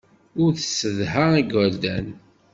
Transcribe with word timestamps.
Ur 0.43 0.51
tessedha 0.57 1.25
igerdan. 1.41 2.07